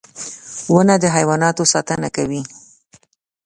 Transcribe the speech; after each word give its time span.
•ونه 0.73 0.95
د 0.99 1.05
حیواناتو 1.15 1.63
ساتنه 1.73 2.09
کوي. 2.15 2.41